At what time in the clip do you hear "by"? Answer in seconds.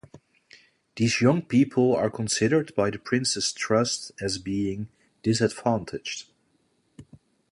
2.73-2.89